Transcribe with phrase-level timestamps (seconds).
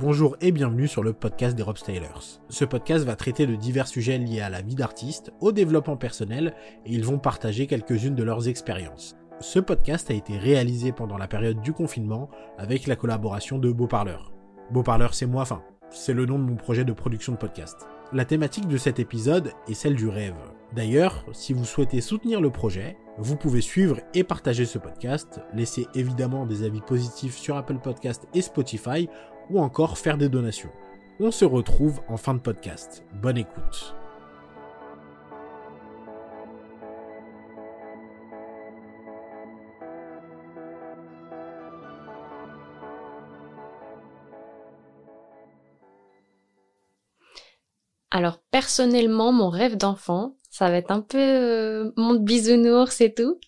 [0.00, 2.40] Bonjour et bienvenue sur le podcast des Rob Stylers.
[2.48, 6.54] Ce podcast va traiter de divers sujets liés à la vie d'artiste, au développement personnel
[6.86, 9.14] et ils vont partager quelques-unes de leurs expériences.
[9.40, 14.32] Ce podcast a été réalisé pendant la période du confinement avec la collaboration de Beauparleur.
[14.70, 17.86] Beauparleur c'est moi, enfin, c'est le nom de mon projet de production de podcast.
[18.14, 20.34] La thématique de cet épisode est celle du rêve.
[20.74, 25.86] D'ailleurs, si vous souhaitez soutenir le projet, vous pouvez suivre et partager ce podcast, laisser
[25.94, 29.08] évidemment des avis positifs sur Apple Podcast et Spotify,
[29.50, 30.70] ou encore faire des donations.
[31.18, 33.04] On se retrouve en fin de podcast.
[33.12, 33.94] Bonne écoute.
[48.10, 53.38] Alors personnellement, mon rêve d'enfant, ça va être un peu euh, monde bisounours et tout,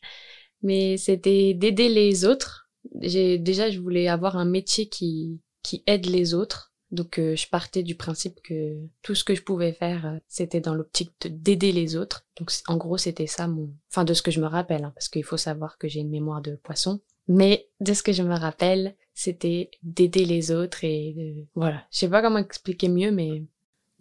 [0.62, 2.68] mais c'était d'aider les autres.
[2.94, 6.72] Déjà je voulais avoir un métier qui qui aide les autres.
[6.90, 10.60] Donc euh, je partais du principe que tout ce que je pouvais faire, euh, c'était
[10.60, 12.26] dans l'optique d'aider les autres.
[12.38, 15.08] Donc en gros, c'était ça mon enfin de ce que je me rappelle hein, parce
[15.08, 17.00] qu'il faut savoir que j'ai une mémoire de poisson.
[17.28, 21.86] Mais de ce que je me rappelle, c'était d'aider les autres et voilà.
[21.90, 23.44] Je sais pas comment expliquer mieux mais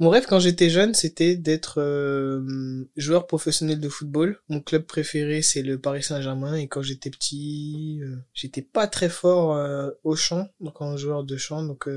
[0.01, 4.39] mon rêve quand j'étais jeune, c'était d'être euh, joueur professionnel de football.
[4.49, 6.55] Mon club préféré, c'est le Paris Saint-Germain.
[6.55, 11.23] Et quand j'étais petit, euh, j'étais pas très fort euh, au chant, donc en joueur
[11.23, 11.61] de chant.
[11.61, 11.87] Donc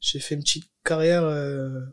[0.00, 1.22] j'ai fait une petite carrière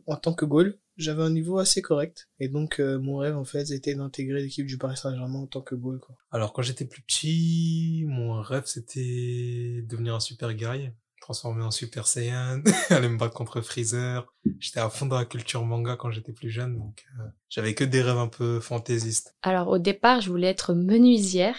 [0.08, 0.80] en tant que goal.
[0.98, 2.30] J'avais un niveau assez correct.
[2.40, 5.76] Et donc mon rêve, en fait, c'était d'intégrer l'équipe du Paris Saint-Germain en tant que
[5.76, 6.02] goal.
[6.32, 12.06] Alors quand j'étais plus petit, mon rêve, c'était devenir un super guerrier transformé en Super
[12.06, 14.28] Saiyan, aller me battre contre Freezer.
[14.60, 17.86] J'étais à fond dans la culture manga quand j'étais plus jeune, donc euh, j'avais que
[17.86, 19.34] des rêves un peu fantaisistes.
[19.42, 21.58] Alors au départ, je voulais être menuisière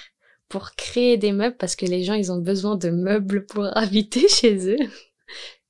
[0.50, 4.28] pour créer des meubles parce que les gens, ils ont besoin de meubles pour habiter
[4.28, 4.88] chez eux.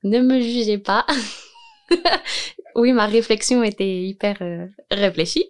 [0.02, 1.06] ne me jugez pas.
[2.74, 5.46] oui, ma réflexion était hyper euh, réfléchie.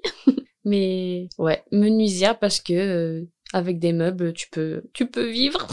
[0.66, 5.66] Mais ouais, menuisière parce que euh, avec des meubles, tu peux tu peux vivre.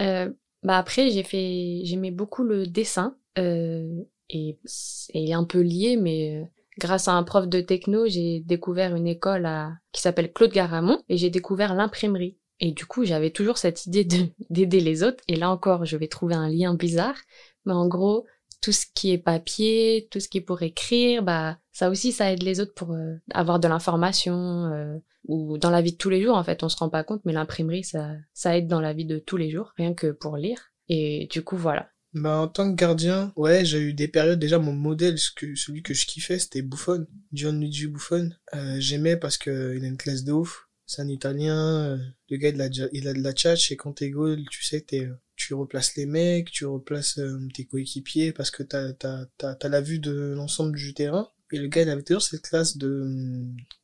[0.00, 0.30] euh,
[0.62, 6.36] bah après, j'ai fait, j'aimais beaucoup le dessin euh, et c'est un peu lié, mais
[6.36, 6.44] euh,
[6.78, 11.02] grâce à un prof de techno, j'ai découvert une école à, qui s'appelle Claude Garamond
[11.08, 12.38] et j'ai découvert l'imprimerie.
[12.60, 14.04] Et du coup, j'avais toujours cette idée
[14.50, 15.22] d'aider les autres.
[15.28, 17.16] Et là encore, je vais trouver un lien bizarre,
[17.64, 18.26] mais en gros,
[18.60, 22.32] tout ce qui est papier, tout ce qui est pour écrire, bah ça aussi, ça
[22.32, 24.64] aide les autres pour euh, avoir de l'information.
[24.72, 27.04] Euh, ou dans la vie de tous les jours en fait on se rend pas
[27.04, 30.10] compte mais l'imprimerie ça ça aide dans la vie de tous les jours rien que
[30.10, 34.08] pour lire et du coup voilà bah en tant que gardien ouais j'ai eu des
[34.08, 39.76] périodes déjà mon modèle celui que je kiffais c'était Buffon Buffon euh, j'aimais parce que
[39.76, 41.98] il a une classe de ouf c'est un italien
[42.30, 43.32] le gars il a, il a de la
[43.70, 47.64] et quand t'es goal tu sais t'es tu replaces les mecs tu replaces euh, tes
[47.64, 51.82] coéquipiers parce que t'as t'as t'as la vue de l'ensemble du terrain et le gars,
[51.82, 53.06] il avait toujours cette classe de,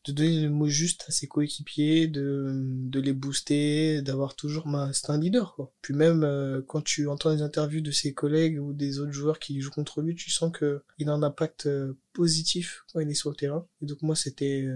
[0.05, 4.93] de donner le mot juste à ses coéquipiers, de, de les booster, d'avoir toujours ma,
[4.93, 5.73] c'est un leader, quoi.
[5.81, 9.39] Puis même, euh, quand tu entends les interviews de ses collègues ou des autres joueurs
[9.39, 13.09] qui jouent contre lui, tu sens que il a un impact euh, positif quand il
[13.09, 13.67] est sur le terrain.
[13.81, 14.69] Et donc moi, c'était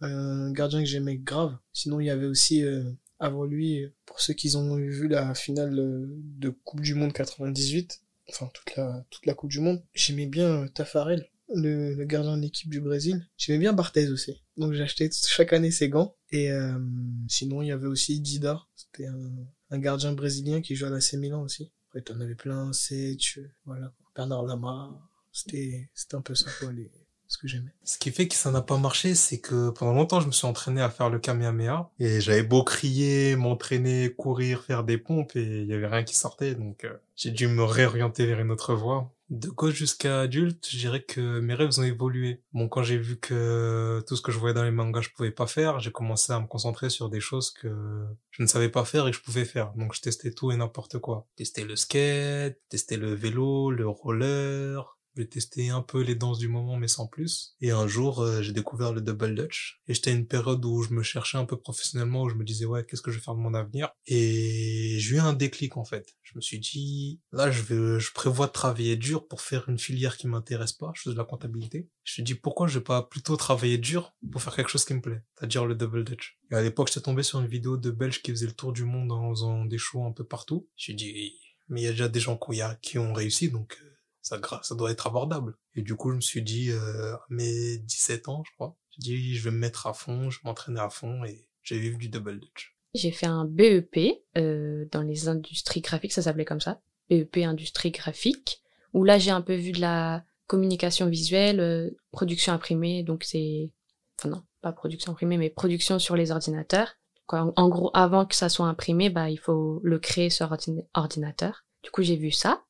[0.00, 1.56] un gardien que j'aimais grave.
[1.74, 2.64] Sinon, il y avait aussi,
[3.20, 8.50] avant lui, pour ceux qui ont vu la finale de Coupe du Monde 98, enfin
[8.52, 12.80] toute la, toute la Coupe du Monde, j'aimais bien Tafarel le, gardien de l'équipe du
[12.80, 13.26] Brésil.
[13.36, 14.42] J'aimais bien Barthez aussi.
[14.56, 16.16] Donc j'achetais chaque année ses gants.
[16.30, 16.78] Et euh,
[17.28, 18.66] sinon, il y avait aussi Dida.
[18.76, 21.70] C'était un, gardien brésilien qui jouait à la Milan aussi.
[21.88, 23.92] Après, t'en avais plein, Sech, voilà.
[24.14, 25.00] Bernard Lama.
[25.32, 26.50] C'était, c'était un peu ça,
[27.30, 27.72] ce que j'aimais.
[27.84, 30.46] Ce qui fait que ça n'a pas marché, c'est que pendant longtemps, je me suis
[30.46, 31.90] entraîné à faire le Kamehameha.
[32.00, 36.16] Et j'avais beau crier, m'entraîner, courir, faire des pompes, et il y avait rien qui
[36.16, 36.56] sortait.
[36.56, 39.12] Donc, euh, j'ai dû me réorienter vers une autre voie.
[39.28, 42.42] De gauche jusqu'à adulte, je dirais que mes rêves ont évolué.
[42.52, 45.30] Bon, quand j'ai vu que tout ce que je voyais dans les mangas, je pouvais
[45.30, 47.68] pas faire, j'ai commencé à me concentrer sur des choses que
[48.32, 49.72] je ne savais pas faire et que je pouvais faire.
[49.76, 51.28] Donc, je testais tout et n'importe quoi.
[51.36, 56.48] Tester le skate, tester le vélo, le roller, j'ai testé un peu les danses du
[56.48, 57.54] moment, mais sans plus.
[57.60, 59.80] Et un jour, euh, j'ai découvert le double dutch.
[59.86, 62.44] Et j'étais à une période où je me cherchais un peu professionnellement, où je me
[62.44, 63.90] disais, ouais, qu'est-ce que je vais faire de mon avenir?
[64.06, 66.14] Et j'ai eu un déclic, en fait.
[66.22, 69.78] Je me suis dit, là, je vais, je prévois de travailler dur pour faire une
[69.78, 70.92] filière qui m'intéresse pas.
[70.94, 71.88] Je fais de la comptabilité.
[72.04, 74.84] Je me suis dit, pourquoi je vais pas plutôt travailler dur pour faire quelque chose
[74.84, 75.22] qui me plaît?
[75.38, 76.38] C'est-à-dire le double dutch.
[76.50, 78.84] Et à l'époque, j'étais tombé sur une vidéo de Belges qui faisait le tour du
[78.84, 80.68] monde en faisant des shows un peu partout.
[80.76, 81.34] J'ai dit,
[81.70, 82.38] mais il y a déjà des gens
[82.82, 83.89] qui, ont réussi, donc euh,
[84.22, 85.56] ça, ça doit être abordable.
[85.74, 89.00] Et du coup, je me suis dit, euh, à mes 17 ans, je crois, j'ai
[89.00, 91.96] dit, je vais me mettre à fond, je vais m'entraîner à fond et j'ai vu
[91.96, 92.76] du double dutch.
[92.94, 97.92] J'ai fait un BEP euh, dans les industries graphiques, ça s'appelait comme ça, BEP industrie
[97.92, 98.62] graphique,
[98.92, 103.70] où là j'ai un peu vu de la communication visuelle, euh, production imprimée, donc c'est,
[104.18, 106.96] enfin non, pas production imprimée, mais production sur les ordinateurs.
[107.26, 110.52] Quoi, en, gros, avant que ça soit imprimé, bah il faut le créer sur
[110.94, 111.64] ordinateur.
[111.84, 112.64] Du coup, j'ai vu ça,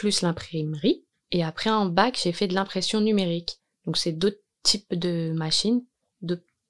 [0.00, 3.60] plus l'imprimerie, et après en bac, j'ai fait de l'impression numérique.
[3.84, 5.84] Donc c'est d'autres types de machines,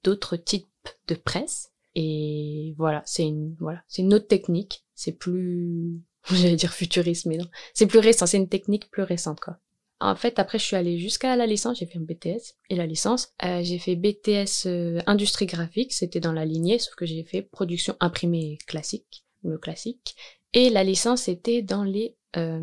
[0.03, 0.67] d'autres types
[1.07, 1.71] de presse.
[1.95, 4.83] Et voilà, c'est une voilà, c'est une autre technique.
[4.95, 8.25] C'est plus, j'allais dire futuriste, mais non, c'est plus récent.
[8.25, 9.57] C'est une technique plus récente quoi.
[10.01, 12.55] En fait, après, je suis allée jusqu'à la licence, j'ai fait un BTS.
[12.69, 16.95] Et la licence, euh, j'ai fait BTS euh, industrie graphique, c'était dans la lignée, sauf
[16.95, 20.15] que j'ai fait production imprimée classique, le classique.
[20.53, 22.17] Et la licence était dans les...
[22.35, 22.61] Euh,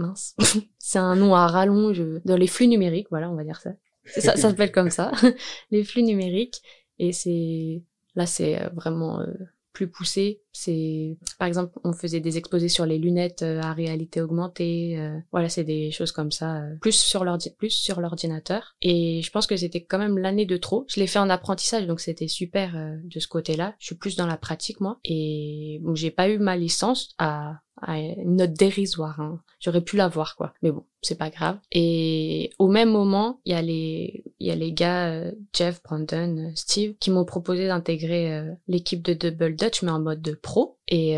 [0.00, 0.34] mince,
[0.78, 3.70] c'est un nom à rallonge, dans les flux numériques, voilà, on va dire ça.
[4.06, 5.12] Ça, ça s'appelle comme ça,
[5.70, 6.62] les flux numériques.
[6.98, 7.82] Et c'est
[8.14, 9.32] là, c'est euh, vraiment euh,
[9.72, 10.42] plus poussé.
[10.52, 14.98] C'est par exemple, on faisait des exposés sur les lunettes euh, à réalité augmentée.
[15.30, 17.24] voilà, c'est des choses comme ça, plus sur
[17.58, 18.76] plus sur l'ordinateur.
[18.82, 20.84] Et je pense que c'était quand même l'année de trop.
[20.88, 23.74] Je l'ai fait en apprentissage, donc c'était super de ce côté-là.
[23.78, 24.98] Je suis plus dans la pratique moi.
[25.04, 29.20] Et bon, j'ai pas eu ma licence à une note dérisoire.
[29.20, 29.42] Hein.
[29.60, 30.52] J'aurais pu l'avoir, quoi.
[30.62, 31.58] Mais bon, c'est pas grave.
[31.72, 35.82] Et au même moment, il y a les, il y a les gars, euh, Jeff,
[35.82, 40.22] Brandon, euh, Steve, qui m'ont proposé d'intégrer euh, l'équipe de Double Dutch, mais en mode
[40.22, 40.76] de pro.
[40.92, 41.16] Et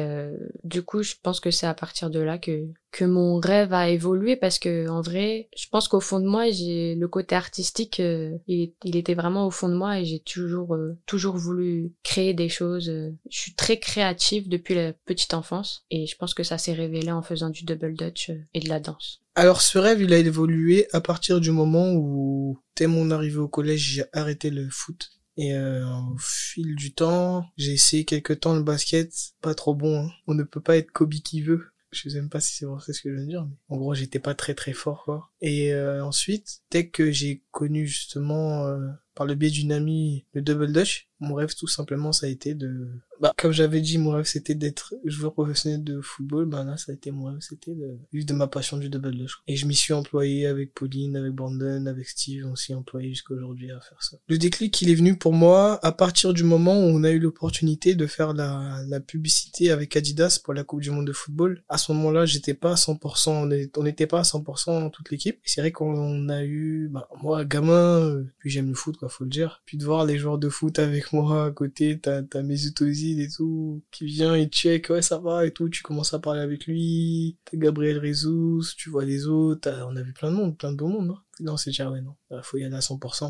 [0.64, 3.88] du coup, je pense que c'est à partir de là que que mon rêve a
[3.88, 7.98] évolué parce que en vrai, je pense qu'au fond de moi, j'ai le côté artistique,
[7.98, 10.76] il, il, était vraiment au fond de moi et j'ai toujours
[11.06, 12.92] toujours voulu créer des choses.
[13.30, 17.10] Je suis très créative depuis la petite enfance et je pense que ça s'est révélé
[17.10, 19.21] en faisant du double dutch et de la danse.
[19.34, 23.48] Alors ce rêve, il a évolué à partir du moment où, dès mon arrivée au
[23.48, 25.10] collège, j'ai arrêté le foot.
[25.38, 30.04] Et euh, au fil du temps, j'ai essayé quelques temps le basket, pas trop bon.
[30.04, 30.10] Hein.
[30.26, 31.64] On ne peut pas être Kobe qui veut.
[31.92, 33.94] Je sais même pas si c'est vrai ce que je veux dire, mais en gros,
[33.94, 35.30] j'étais pas très très fort quoi.
[35.42, 40.40] Et euh, ensuite, dès que j'ai connu justement euh, par le biais d'une amie le
[40.40, 42.88] double dutch, mon rêve tout simplement ça a été de
[43.22, 46.46] bah comme j'avais dit mon rêve c'était d'être joueur professionnel de football.
[46.46, 49.12] Bah là ça a été mon rêve c'était de vivre de ma passion du double
[49.12, 52.44] dutch et je m'y suis employé avec Pauline avec Brandon avec Steve.
[52.50, 54.16] On s'y employé jusqu'à aujourd'hui à faire ça.
[54.26, 57.20] Le déclic il est venu pour moi à partir du moment où on a eu
[57.20, 61.62] l'opportunité de faire la, la publicité avec Adidas pour la Coupe du Monde de football.
[61.68, 65.38] À ce moment-là j'étais pas à 100% on n'était pas à 100% dans toute l'équipe.
[65.44, 69.22] C'est vrai qu'on a eu bah moi gamin euh, puis j'aime le foot quoi faut
[69.22, 69.62] le dire.
[69.64, 72.72] Puis de voir les joueurs de foot avec moi à côté, t'as, t'as Mesut
[73.18, 76.40] Et tout, qui vient et check, ouais, ça va et tout, tu commences à parler
[76.40, 80.72] avec lui, Gabriel Jesus, tu vois les autres, on a vu plein de monde, plein
[80.72, 81.22] de beaux monde, hein.
[81.40, 83.24] Non, c'est déjà, ouais, non, il faut y aller à 100%.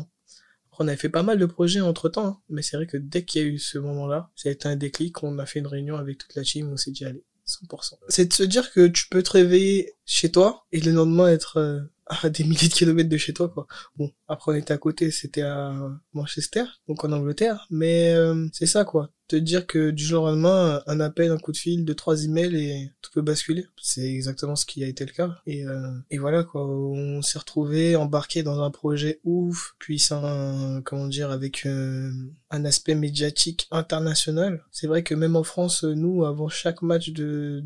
[0.73, 2.41] Après, on avait fait pas mal de projets entre temps, hein.
[2.49, 4.75] mais c'est vrai que dès qu'il y a eu ce moment-là, ça a été un
[4.75, 7.95] déclic, on a fait une réunion avec toute la team, on s'est dit, allez, 100%.
[8.09, 11.57] C'est de se dire que tu peux te réveiller chez toi et le lendemain être
[11.57, 13.67] euh, à des milliers de kilomètres de chez toi, quoi.
[13.97, 15.73] Bon, après on était à côté, c'était à
[16.13, 20.27] Manchester, donc en Angleterre, mais euh, c'est ça, quoi te dire que du jour au
[20.27, 23.65] lendemain, un appel, un coup de fil, deux, trois emails et tout peut basculer.
[23.81, 25.35] C'est exactement ce qui a été le cas.
[25.47, 26.67] Et, euh, voilà, quoi.
[26.67, 32.11] On s'est retrouvé embarqué dans un projet ouf, puissant, comment dire, avec euh,
[32.51, 34.63] un aspect médiatique international.
[34.71, 37.63] C'est vrai que même en France, nous, avant chaque match de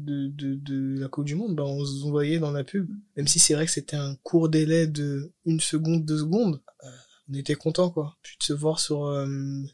[1.02, 2.90] la Coupe du Monde, ben, on se voyait dans la pub.
[3.18, 6.62] Même si c'est vrai que c'était un court délai de une seconde, deux secondes.
[6.86, 6.88] Euh,
[7.30, 8.18] on était content quoi.
[8.22, 9.28] Puis de se voir sur euh,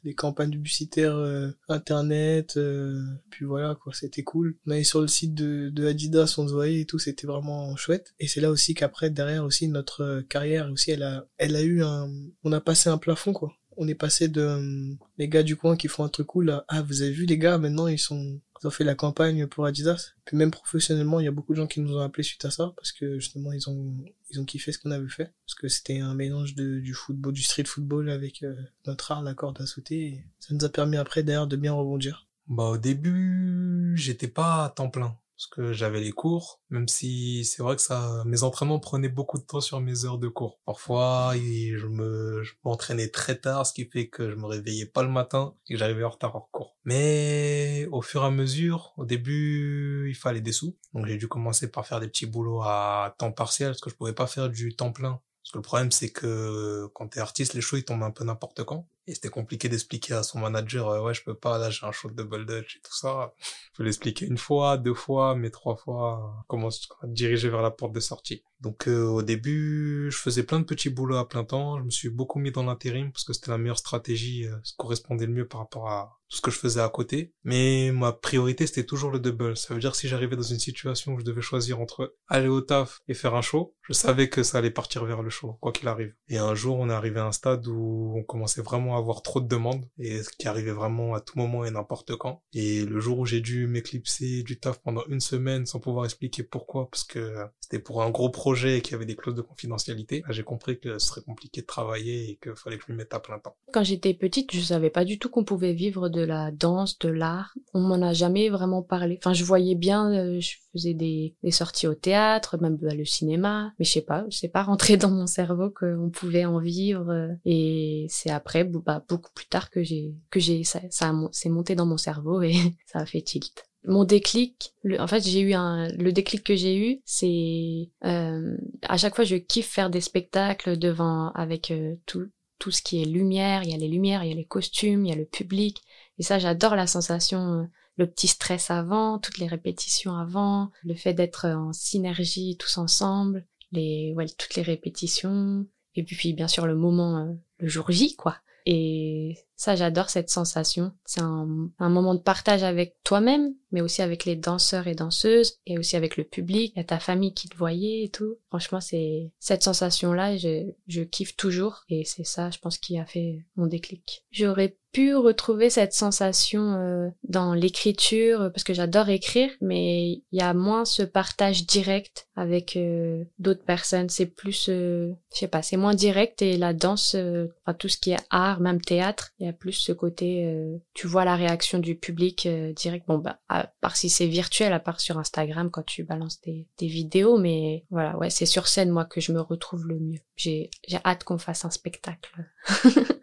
[0.04, 3.94] les campagnes publicitaires euh, internet euh, puis voilà quoi.
[3.94, 4.58] C'était cool.
[4.66, 7.00] On allait sur le site de, de Adidas on se voyait et tout.
[7.00, 8.14] C'était vraiment chouette.
[8.20, 11.84] Et c'est là aussi qu'après derrière aussi notre carrière aussi elle a elle a eu
[11.84, 12.10] un
[12.44, 15.88] on a passé un plafond quoi on est passé de les gars du coin qui
[15.88, 18.68] font un truc cool à ah vous avez vu les gars maintenant ils sont ils
[18.68, 20.14] ont fait la campagne pour Adidas.
[20.26, 22.52] Puis même professionnellement, il y a beaucoup de gens qui nous ont appelés suite à
[22.52, 23.94] ça parce que justement ils ont
[24.30, 27.34] ils ont kiffé ce qu'on avait fait parce que c'était un mélange de du football,
[27.34, 30.06] du street football avec euh, notre art, la corde à sauter.
[30.06, 32.28] Et ça nous a permis après d'ailleurs de bien rebondir.
[32.48, 37.44] Bah au début, j'étais pas à temps plein parce que j'avais les cours, même si
[37.46, 40.60] c'est vrai que ça, mes entraînements prenaient beaucoup de temps sur mes heures de cours.
[40.66, 45.04] Parfois, je me, je m'entraînais très tard, ce qui fait que je me réveillais pas
[45.04, 46.78] le matin et que j'arrivais en retard en cours.
[46.86, 51.28] Mais au fur et à mesure, au début, il fallait des sous, donc j'ai dû
[51.28, 54.50] commencer par faire des petits boulots à temps partiel parce que je pouvais pas faire
[54.50, 57.84] du temps plein parce que le problème, c'est que quand t'es artiste, les shows, ils
[57.84, 58.88] tombent un peu n'importe quand.
[59.06, 61.92] Et c'était compliqué d'expliquer à son manager, euh, ouais, je peux pas, là, j'ai un
[61.92, 63.34] show de dutch et tout ça.
[63.42, 66.70] Je peux l'expliquer une fois, deux fois, mais trois fois, comment
[67.04, 68.44] diriger vers la porte de sortie.
[68.64, 71.78] Donc euh, au début, je faisais plein de petits boulots à plein temps.
[71.80, 74.74] Je me suis beaucoup mis dans l'intérim parce que c'était la meilleure stratégie, euh, ce
[74.78, 77.34] correspondait le mieux par rapport à tout ce que je faisais à côté.
[77.44, 79.58] Mais ma priorité, c'était toujours le double.
[79.58, 82.62] Ça veut dire si j'arrivais dans une situation où je devais choisir entre aller au
[82.62, 85.74] taf et faire un show, je savais que ça allait partir vers le show, quoi
[85.74, 86.16] qu'il arrive.
[86.30, 89.22] Et un jour, on est arrivé à un stade où on commençait vraiment à avoir
[89.22, 92.42] trop de demandes et ce qui arrivait vraiment à tout moment et n'importe quand.
[92.54, 96.44] Et le jour où j'ai dû m'éclipser du taf pendant une semaine sans pouvoir expliquer
[96.44, 99.42] pourquoi, parce que c'était pour un gros projet et qu'il y avait des clauses de
[99.42, 102.98] confidentialité, j'ai compris que ce serait compliqué de travailler et qu'il fallait que je me
[102.98, 103.56] mette à plein temps.
[103.72, 107.10] Quand j'étais petite, je savais pas du tout qu'on pouvait vivre de la danse, de
[107.10, 107.54] l'art.
[107.74, 109.18] On m'en a jamais vraiment parlé.
[109.20, 113.74] Enfin, je voyais bien, euh, je faisais des, sorties au théâtre, même à le cinéma,
[113.78, 117.10] mais je sais pas, sais pas rentrer dans mon cerveau qu'on pouvait en vivre.
[117.10, 121.50] euh, Et c'est après, bah, beaucoup plus tard que j'ai, que j'ai, ça, ça c'est
[121.50, 122.54] monté dans mon cerveau et
[122.86, 123.66] ça a fait tilt.
[123.86, 128.58] Mon déclic, le, en fait, j'ai eu un, le déclic que j'ai eu, c'est euh,
[128.84, 133.02] à chaque fois je kiffe faire des spectacles devant avec euh, tout tout ce qui
[133.02, 133.64] est lumière.
[133.64, 135.82] Il y a les lumières, il y a les costumes, il y a le public.
[136.18, 137.64] Et ça, j'adore la sensation, euh,
[137.98, 143.46] le petit stress avant, toutes les répétitions avant, le fait d'être en synergie tous ensemble,
[143.74, 145.66] les, ouais, toutes les répétitions.
[145.96, 148.38] Et puis, bien sûr, le moment, euh, le jour J, quoi.
[148.66, 150.92] Et ça, j'adore cette sensation.
[151.06, 155.78] C'est un, moment de partage avec toi-même, mais aussi avec les danseurs et danseuses, et
[155.78, 158.36] aussi avec le public, il ta famille qui te voyait et tout.
[158.50, 163.06] Franchement, c'est cette sensation-là, je, je kiffe toujours, et c'est ça, je pense, qui a
[163.06, 164.26] fait mon déclic.
[164.32, 170.24] J'aurais pu retrouver cette sensation euh, dans l'écriture, euh, parce que j'adore écrire, mais il
[170.32, 174.10] y a moins ce partage direct avec euh, d'autres personnes.
[174.10, 178.12] C'est plus, je sais pas, c'est moins direct, et la danse, enfin tout ce qui
[178.12, 182.74] est art, même théâtre, plus ce côté, euh, tu vois la réaction du public euh,
[182.74, 183.08] direct.
[183.08, 186.68] Bon, bah, à part si c'est virtuel, à part sur Instagram quand tu balances des,
[186.78, 190.20] des vidéos, mais voilà, ouais, c'est sur scène, moi, que je me retrouve le mieux.
[190.36, 192.32] J'ai, j'ai hâte qu'on fasse un spectacle.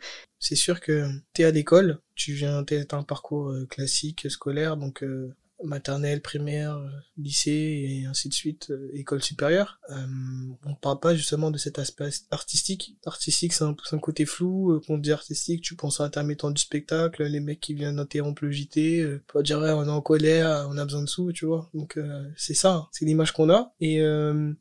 [0.42, 5.02] C'est sûr que t'es à l'école, tu viens, t'as un parcours euh, classique, scolaire, donc
[5.02, 7.50] euh, maternelle, primaire, euh, lycée
[8.02, 9.79] et ainsi de suite, euh, école supérieure.
[9.90, 9.95] Euh,
[10.67, 12.97] on parle pas justement de cet aspect artistique.
[13.07, 14.73] Artistique, c'est un, un côté flou.
[14.73, 17.99] Euh, quand on dit artistique, tu penses à l'intermittent du spectacle, les mecs qui viennent
[17.99, 21.09] interrompre le JT, euh, pas dire ouais, on est en colère, on a besoin de
[21.09, 21.71] sous, tu vois.
[21.75, 22.88] Donc euh, c'est ça, hein.
[22.93, 23.73] c'est l'image qu'on a.
[23.81, 24.00] Et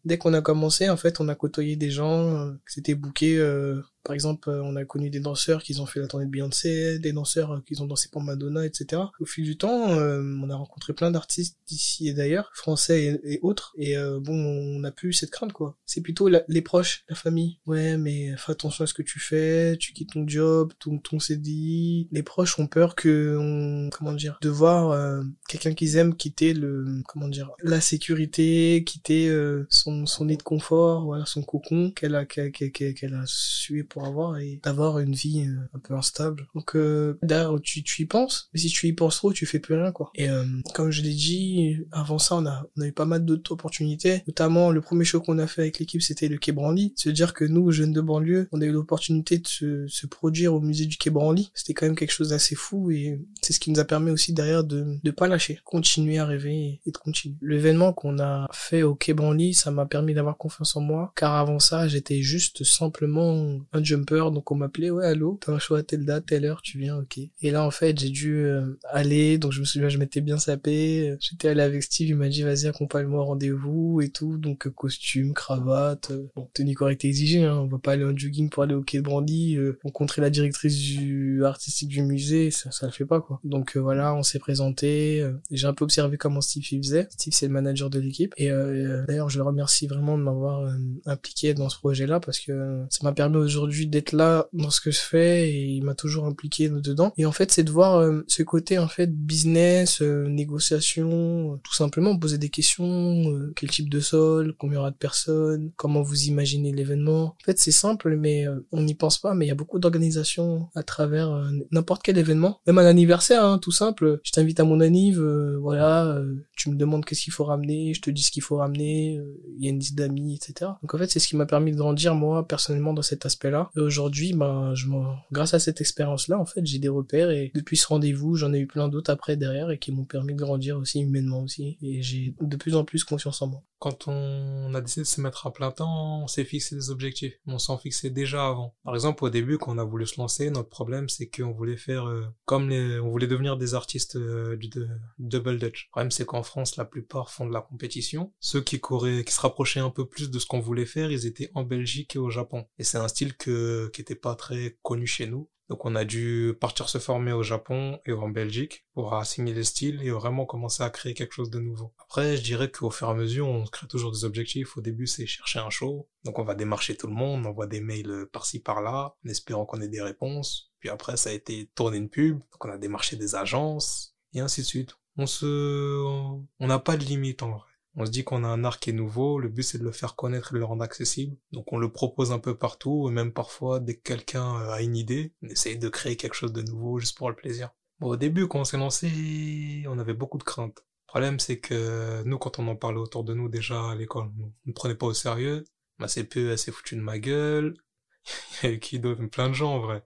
[0.05, 2.53] dès qu'on a commencé, en fait, on a côtoyé des gens
[2.95, 3.37] bookés.
[3.37, 6.31] euh, par exemple, euh, on a connu des danseurs qui ont fait la tournée de
[6.31, 9.01] Beyoncé, des danseurs euh, qui ont dansé pour Madonna, etc.
[9.19, 13.39] Au fil du temps, euh, on a rencontré plein d'artistes d'ici et d'ailleurs, français et,
[13.41, 13.73] autres.
[13.77, 15.77] Et euh, bon, on n'a plus cette crainte, quoi.
[15.85, 17.59] C'est plutôt les proches, la famille.
[17.65, 21.19] Ouais, mais fais attention à ce que tu fais, tu quittes ton job, ton, ton
[21.19, 22.07] CDI.
[22.11, 26.53] Les proches ont peur que, on, comment dire, de voir euh, quelqu'un qu'ils aiment quitter
[26.53, 31.91] le, comment dire, la sécurité, quitter euh, son, son nid de confort, voilà, son cocon
[31.91, 35.79] qu'elle a, qu'elle, qu'elle- qu'elle a sué pour avoir et d'avoir une vie euh, un
[35.79, 36.47] peu instable.
[36.55, 37.17] Donc euh,
[37.63, 40.11] tu, tu y penses, mais si tu y penses trop, tu fais plus rien quoi.
[40.15, 43.25] Et euh, comme je l'ai dit, avant ça on a on a eu pas mal
[43.25, 46.93] d'autres opportunités, notamment le premier show qu'on a fait avec l'équipe c'était le Quai Branly.
[46.95, 50.53] Se dire que nous jeunes de banlieue, on a eu l'opportunité de se, se produire
[50.53, 51.51] au musée du Quai Branly.
[51.53, 54.33] C'était quand même quelque chose d'assez fou et c'est ce qui nous a permis aussi
[54.33, 57.35] derrière de de pas lâcher, continuer à rêver et de continuer.
[57.41, 61.33] L'événement qu'on a fait au Quai Branly, ça m'a permis d'avoir confiance en moi car
[61.35, 65.83] avant ça, j'étais juste simplement un jumper donc on m'appelait ouais allô, t'as un à
[65.83, 67.19] telle date, telle heure, tu viens, ok.
[67.41, 70.37] Et là en fait, j'ai dû euh, aller donc je me souviens, je m'étais bien
[70.37, 74.67] sapé, j'étais allé avec Steve, il m'a dit vas-y accompagne-moi au rendez-vous et tout donc
[74.67, 78.49] euh, costume, cravate, euh, bon tenue correcte exigée hein, on va pas aller en jogging
[78.49, 82.85] pour aller au Quai Branly, euh, rencontrer la directrice du artistique du musée, ça ça
[82.85, 83.39] le fait pas quoi.
[83.43, 87.07] Donc euh, voilà, on s'est présenté, euh, j'ai un peu observé comment Steve il faisait.
[87.11, 90.61] Steve c'est le manager de l'équipe et euh, d'ailleurs je le remercie vraiment de m'avoir
[90.61, 90.71] euh,
[91.05, 94.91] impliqué dans ce projet-là parce que ça m'a permis aujourd'hui d'être là dans ce que
[94.91, 97.13] je fais et il m'a toujours impliqué dedans.
[97.17, 101.57] Et en fait c'est de voir euh, ce côté en fait business, euh, négociation, euh,
[101.63, 105.71] tout simplement poser des questions, quel type de sol, combien il y aura de personnes,
[105.75, 107.35] comment vous imaginez l'événement.
[107.41, 110.69] En fait c'est simple mais on n'y pense pas mais il y a beaucoup d'organisations
[110.75, 111.29] à travers
[111.71, 114.19] n'importe quel événement, même un anniversaire hein, tout simple.
[114.23, 115.21] Je t'invite à mon anniv,
[115.61, 116.21] voilà,
[116.55, 119.19] tu me demandes qu'est-ce qu'il faut ramener, je te dis ce qu'il faut ramener,
[119.57, 120.71] il y a une liste d'amis, etc.
[120.81, 123.58] Donc en fait c'est ce qui m'a permis de grandir moi personnellement dans cet aspect-là.
[123.75, 124.87] Et aujourd'hui, ben je
[125.31, 128.59] grâce à cette expérience-là, en fait j'ai des repères et depuis ce rendez-vous, j'en ai
[128.59, 131.77] eu plein d'autres après derrière et qui m'ont permis de grandir aussi humainement aussi.
[131.81, 133.63] Et j'ai de plus en plus confiance en moi.
[133.79, 137.33] Quand on a décidé de se mettre à plein temps, on s'est fixé des objectifs.
[137.47, 138.75] On s'en fixait déjà avant.
[138.83, 141.77] Par exemple, au début, quand on a voulu se lancer, notre problème, c'est qu'on voulait
[141.77, 144.69] faire euh, comme les, on voulait devenir des artistes euh, du
[145.17, 145.85] double dutch.
[145.85, 148.33] Le problème, c'est qu'en France, la plupart font de la compétition.
[148.39, 151.25] Ceux qui couraient, qui se rapprochaient un peu plus de ce qu'on voulait faire, ils
[151.25, 152.65] étaient en Belgique et au Japon.
[152.77, 155.49] Et c'est un style que, qui était pas très connu chez nous.
[155.69, 159.63] Donc on a dû partir se former au Japon et en Belgique pour assimiler le
[159.63, 161.93] style et vraiment commencer à créer quelque chose de nouveau.
[161.99, 164.75] Après, je dirais qu'au fur et à mesure, on crée toujours des objectifs.
[164.77, 166.09] Au début, c'est chercher un show.
[166.25, 169.65] Donc on va démarcher tout le monde, on envoie des mails par-ci par-là, en espérant
[169.65, 170.71] qu'on ait des réponses.
[170.79, 174.39] Puis après, ça a été tourner une pub, donc on a démarché des agences, et
[174.39, 174.95] ainsi de suite.
[175.17, 177.68] On se, on n'a pas de limite en vrai.
[177.95, 179.91] On se dit qu'on a un art qui est nouveau, le but c'est de le
[179.91, 181.35] faire connaître et de le rendre accessible.
[181.51, 184.81] Donc on le propose un peu partout, et même parfois dès que quelqu'un euh, a
[184.81, 187.71] une idée, on essaye de créer quelque chose de nouveau juste pour le plaisir.
[187.99, 190.85] Bon, au début quand on s'est lancé, on avait beaucoup de craintes.
[191.07, 194.29] Le problème c'est que nous quand on en parlait autour de nous déjà à l'école,
[194.39, 195.65] on ne prenait pas au sérieux.
[195.97, 197.75] Ma CPE elle s'est foutue de ma gueule.
[198.63, 200.03] Il y qui Plein de gens en vrai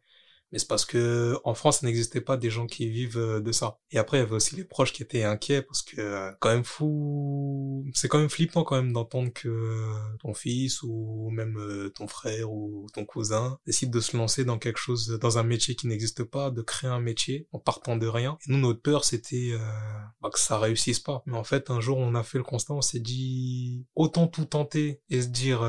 [0.54, 3.52] mais c'est parce que en France, ça n'existait pas des gens qui vivent euh, de
[3.52, 3.80] ça.
[3.90, 6.50] Et après, il y avait aussi les proches qui étaient inquiets parce que euh, quand
[6.50, 11.60] même fou, c'est quand même flippant quand même d'entendre que euh, ton fils ou même
[11.96, 15.76] ton frère ou ton cousin décide de se lancer dans quelque chose, dans un métier
[15.76, 18.38] qui n'existe pas, de créer un métier en partant de rien.
[18.48, 19.54] Et nous, notre peur, c'était
[20.22, 21.24] bah, que ça réussisse pas.
[21.26, 24.46] Mais en fait, un jour, on a fait le constat, on s'est dit autant tout
[24.46, 25.62] tenter et se dire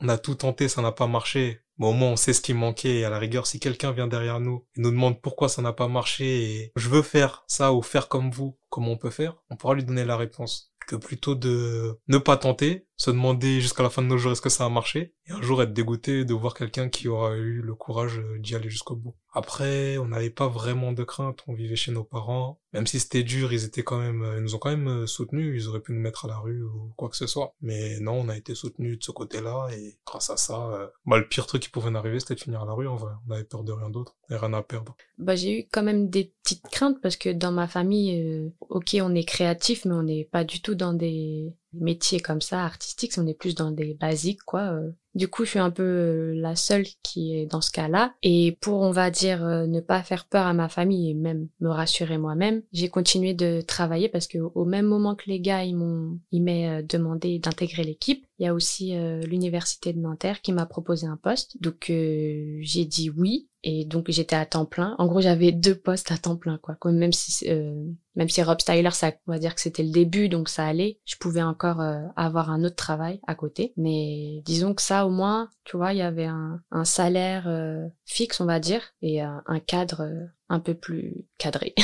[0.00, 2.54] on a tout tenté, ça n'a pas marché Bon, au moins, on sait ce qui
[2.54, 2.96] manquait.
[2.96, 5.72] Et à la rigueur, si quelqu'un vient derrière nous et nous demande pourquoi ça n'a
[5.72, 9.36] pas marché et je veux faire ça ou faire comme vous, comment on peut faire,
[9.50, 10.72] on pourra lui donner la réponse.
[10.86, 14.40] Que plutôt de ne pas tenter, se demander jusqu'à la fin de nos jours est-ce
[14.40, 17.60] que ça a marché, et un jour être dégoûté de voir quelqu'un qui aura eu
[17.60, 19.14] le courage d'y aller jusqu'au bout.
[19.32, 23.22] Après, on n'avait pas vraiment de crainte, on vivait chez nos parents, même si c'était
[23.22, 25.92] dur, ils étaient quand même, ils nous ont quand même euh, soutenus, ils auraient pu
[25.92, 27.54] nous mettre à la rue ou quoi que ce soit.
[27.60, 31.18] Mais non, on a été soutenus de ce côté-là, et grâce à ça, euh, bah,
[31.18, 33.12] le pire truc qui pouvait nous arriver, c'était de finir à la rue, en vrai.
[33.28, 34.96] On avait peur de rien d'autre, et rien à perdre.
[35.18, 38.96] Bah, j'ai eu quand même des petites craintes, parce que dans ma famille, euh, ok,
[39.02, 43.12] on est créatif, mais on n'est pas du tout dans des métiers comme ça, artistiques,
[43.18, 44.80] on est plus dans des basiques, quoi.
[45.16, 48.12] Du coup, je suis un peu euh, la seule qui est dans ce cas-là.
[48.22, 51.48] Et pour, on va dire, euh, ne pas faire peur à ma famille et même
[51.60, 55.64] me rassurer moi-même, j'ai continué de travailler parce que au même moment que les gars,
[55.64, 58.92] ils m'ont, ils m'ont euh, demandé d'intégrer l'équipe, il y a aussi
[59.26, 61.56] l'université de Nanterre qui m'a proposé un poste.
[61.62, 64.94] Donc j'ai dit oui et donc j'étais à temps plein.
[64.98, 66.76] En gros, j'avais deux postes à temps plein, quoi.
[66.84, 70.28] même si euh, même si Rob Styler, ça, on va dire que c'était le début,
[70.28, 71.00] donc ça allait.
[71.04, 73.72] Je pouvais encore euh, avoir un autre travail à côté.
[73.76, 77.88] Mais disons que ça, au moins, tu vois, il y avait un, un salaire euh,
[78.04, 80.08] fixe, on va dire, et un, un cadre
[80.48, 81.74] un peu plus cadré.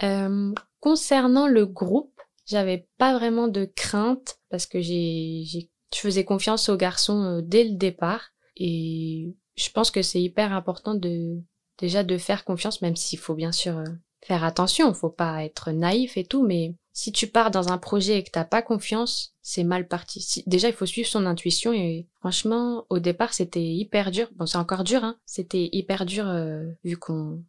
[0.80, 6.78] concernant le groupe, j'avais pas vraiment de crainte parce que j'ai, je faisais confiance aux
[6.78, 11.40] garçons dès le départ et je pense que c'est hyper important de
[11.78, 13.84] déjà de faire confiance, même s'il faut bien sûr euh,
[14.24, 18.18] faire attention, faut pas être naïf et tout, mais si tu pars dans un projet
[18.18, 20.44] et que t'as pas confiance, c'est mal parti.
[20.46, 24.28] déjà, il faut suivre son intuition et franchement, au départ, c'était hyper dur.
[24.36, 25.16] Bon, c'est encore dur, hein.
[25.24, 27.42] C'était hyper dur euh, vu qu'on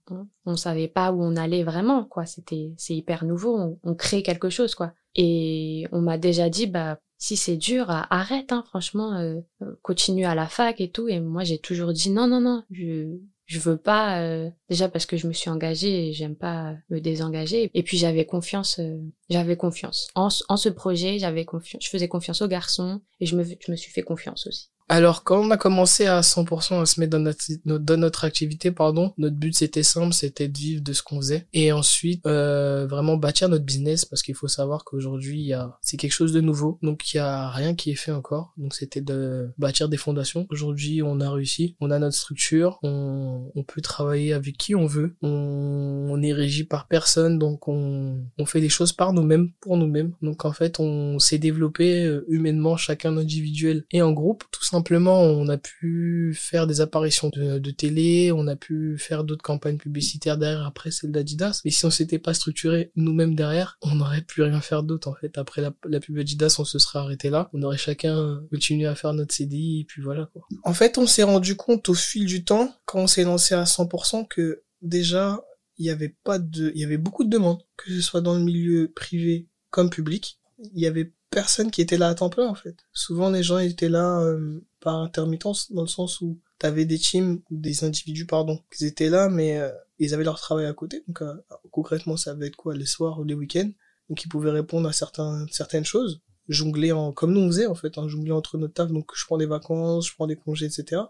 [0.45, 2.25] on, savait pas où on allait vraiment, quoi.
[2.25, 3.77] C'était c'est hyper nouveau.
[3.83, 4.93] On crée quelque chose, quoi.
[5.15, 9.39] Et on m'a déjà dit, bah si c'est dur, arrête, hein, franchement, euh,
[9.81, 11.07] continue à la fac et tout.
[11.07, 15.05] Et moi, j'ai toujours dit non, non, non, je je veux pas euh, déjà parce
[15.05, 17.69] que je me suis engagée et j'aime pas me désengager.
[17.73, 18.97] Et puis j'avais confiance, euh,
[19.29, 23.35] j'avais confiance en, en ce projet, j'avais confiance, je faisais confiance aux garçons et je
[23.37, 24.69] me je me suis fait confiance aussi.
[24.89, 28.71] Alors, quand on a commencé à 100% à se mettre dans notre, dans notre activité,
[28.71, 31.47] pardon, notre but c'était simple, c'était de vivre de ce qu'on faisait.
[31.53, 36.33] Et ensuite, euh, vraiment bâtir notre business parce qu'il faut savoir qu'aujourd'hui, c'est quelque chose
[36.33, 36.79] de nouveau.
[36.81, 38.53] Donc, il y a rien qui est fait encore.
[38.57, 40.47] Donc, c'était de bâtir des fondations.
[40.49, 41.75] Aujourd'hui, on a réussi.
[41.79, 42.79] On a notre structure.
[42.83, 45.15] On, on peut travailler avec qui on veut.
[45.21, 47.39] On, on est régi par personne.
[47.39, 50.13] Donc, on, on fait des choses par nous-mêmes, pour nous-mêmes.
[50.21, 54.72] Donc, en fait, on s'est développé euh, humainement, chacun individuel et en groupe, tout simplement,
[54.73, 59.77] on a pu faire des apparitions de, de télé, on a pu faire d'autres campagnes
[59.77, 61.61] publicitaires derrière après celle d'Adidas.
[61.65, 65.15] Mais si on s'était pas structuré nous-mêmes derrière, on n'aurait pu rien faire d'autre en
[65.15, 65.37] fait.
[65.37, 67.49] Après la, la pub Adidas, on se serait arrêté là.
[67.53, 70.43] On aurait chacun continué à faire notre CDI et puis voilà quoi.
[70.63, 73.63] En fait, on s'est rendu compte au fil du temps, quand on s'est lancé à
[73.63, 75.41] 100%, que déjà
[75.77, 78.35] il y avait pas de, il y avait beaucoup de demandes, que ce soit dans
[78.35, 80.39] le milieu privé comme public.
[80.73, 82.75] Il y avait personne qui était là à temps plein en fait.
[82.93, 87.41] Souvent les gens étaient là euh, par intermittence dans le sens où t'avais des teams
[87.49, 91.03] ou des individus pardon qui étaient là mais euh, ils avaient leur travail à côté
[91.07, 91.33] donc euh,
[91.71, 93.71] concrètement ça va être quoi les soirs ou les week-ends?
[94.09, 97.75] Donc ils pouvaient répondre à certains certaines choses jongler en, comme nous on faisait en
[97.75, 98.91] fait, hein, jongler entre nos tafs.
[98.91, 101.01] Donc je prends des vacances, je prends des congés, etc.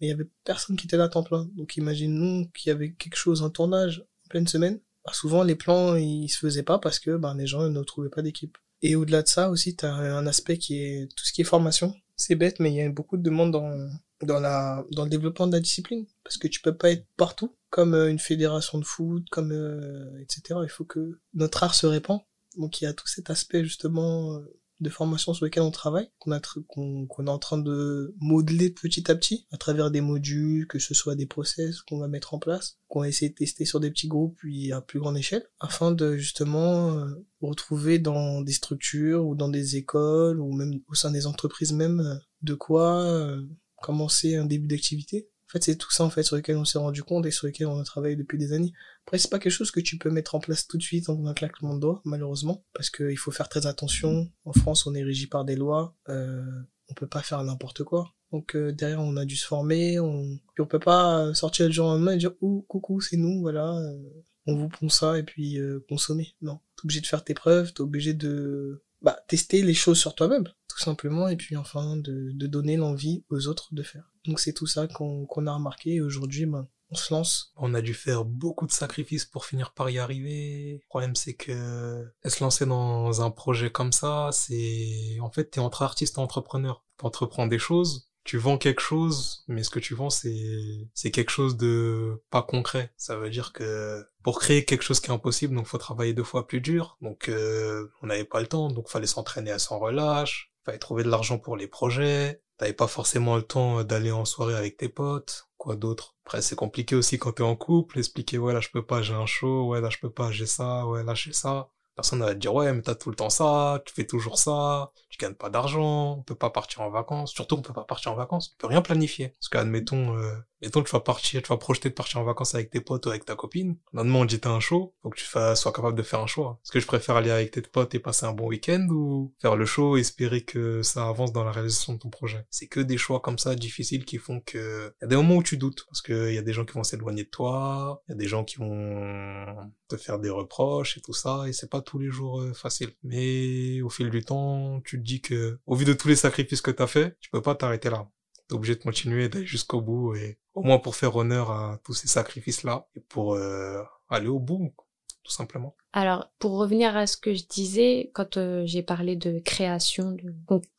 [0.00, 1.48] Mais il y avait personne qui était là à temps plein.
[1.54, 4.80] Donc imagine nous qu'il y avait quelque chose, un tournage en pleine semaine.
[5.04, 8.10] Bah, souvent les plans ils se faisaient pas parce que ben les gens ne trouvaient
[8.10, 8.56] pas d'équipe.
[8.84, 11.44] Et au-delà de ça aussi, tu as un aspect qui est tout ce qui est
[11.44, 11.94] formation.
[12.16, 13.88] C'est bête, mais il y a beaucoup de demandes dans,
[14.22, 16.04] dans, la, dans le développement de la discipline.
[16.22, 20.20] Parce que tu peux pas être partout, comme euh, une fédération de foot, comme euh,
[20.20, 20.60] etc.
[20.62, 22.20] Il faut que notre art se répand.
[22.58, 26.10] Donc il y a tout cet aspect justement euh, de formation sur lesquels on travaille,
[26.18, 30.66] qu'on a qu'on est en train de modeler petit à petit à travers des modules,
[30.66, 33.64] que ce soit des process qu'on va mettre en place, qu'on va essayer de tester
[33.64, 38.40] sur des petits groupes puis à plus grande échelle, afin de justement euh, retrouver dans
[38.40, 42.54] des structures ou dans des écoles ou même au sein des entreprises même euh, de
[42.54, 43.42] quoi euh,
[43.82, 47.02] commencer un début d'activité fait, c'est tout ça en fait sur lequel on s'est rendu
[47.02, 48.72] compte et sur lequel on a travaillé depuis des années.
[49.06, 51.26] Après, c'est pas quelque chose que tu peux mettre en place tout de suite en
[51.26, 54.30] un claquement de doigts, malheureusement, parce qu'il faut faire très attention.
[54.44, 56.44] En France, on est régi par des lois, euh,
[56.88, 58.12] on peut pas faire n'importe quoi.
[58.32, 61.72] Donc euh, derrière, on a dû se former, on puis on peut pas sortir le
[61.72, 65.18] jour au lendemain et dire ouh coucou, c'est nous, voilà, euh, on vous pond ça
[65.18, 66.34] et puis consommer.
[66.42, 70.14] Non, t'es obligé de faire tes preuves, t'es obligé de bah, tester les choses sur
[70.14, 74.10] toi-même, tout simplement, et puis enfin de, de donner l'envie aux autres de faire.
[74.24, 77.52] Donc c'est tout ça qu'on a remarqué et aujourd'hui, ben, on se lance.
[77.56, 80.80] On a dû faire beaucoup de sacrifices pour finir par y arriver.
[80.82, 85.60] Le problème, c'est que se lancer dans un projet comme ça, c'est en fait, t'es
[85.60, 86.82] entre artiste et entrepreneur.
[86.96, 91.30] T'entreprends des choses, tu vends quelque chose, mais ce que tu vends, c'est c'est quelque
[91.30, 92.92] chose de pas concret.
[92.96, 96.24] Ça veut dire que pour créer quelque chose qui est impossible, donc faut travailler deux
[96.24, 96.96] fois plus dur.
[97.02, 101.04] Donc euh, on n'avait pas le temps, donc fallait s'entraîner à sans relâche, fallait trouver
[101.04, 102.40] de l'argent pour les projets.
[102.56, 106.14] T'avais pas forcément le temps d'aller en soirée avec tes potes, quoi d'autre?
[106.24, 109.14] Après c'est compliqué aussi quand t'es en couple, expliquer ouais là je peux pas, j'ai
[109.14, 111.68] un show, ouais là je peux pas, j'ai ça, ouais là j'ai ça.
[111.96, 114.90] Personne va te dire ouais mais t'as tout le temps ça, tu fais toujours ça,
[115.08, 118.12] tu gagnes pas d'argent, on peut pas partir en vacances, surtout on peut pas partir
[118.12, 119.28] en vacances, on peut rien planifier.
[119.40, 122.70] Parce qu'admettons, euh, mettons tu vas partir, tu vas projeter de partir en vacances avec
[122.70, 123.76] tes potes ou avec ta copine.
[123.92, 126.58] Lendemain on dit t'as un show, faut que tu sois capable de faire un choix.
[126.64, 129.56] Est-ce que je préfère aller avec tes potes et passer un bon week-end ou faire
[129.56, 132.44] le show et espérer que ça avance dans la réalisation de ton projet?
[132.50, 135.42] C'est que des choix comme ça difficiles qui font que y a des moments où
[135.42, 138.14] tu doutes parce que y a des gens qui vont s'éloigner de toi, il y
[138.14, 139.46] a des gens qui vont
[139.88, 142.94] te faire des reproches et tout ça et c'est pas tous les jours euh, facile.
[143.02, 146.60] Mais au fil du temps, tu te dis que, au vu de tous les sacrifices
[146.60, 148.08] que t'as fait, tu peux pas t'arrêter là.
[148.48, 151.94] T'es obligé de continuer, d'aller jusqu'au bout et au moins pour faire honneur à tous
[151.94, 154.74] ces sacrifices-là et pour euh, aller au bout,
[155.22, 155.76] tout simplement.
[155.96, 160.16] Alors, pour revenir à ce que je disais, quand euh, j'ai parlé de création,